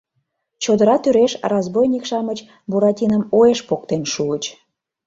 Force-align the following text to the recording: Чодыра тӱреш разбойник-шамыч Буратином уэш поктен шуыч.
Чодыра 0.63 0.95
тӱреш 1.03 1.33
разбойник-шамыч 1.51 2.39
Буратином 2.69 3.23
уэш 3.37 3.59
поктен 3.69 4.03
шуыч. 4.13 4.43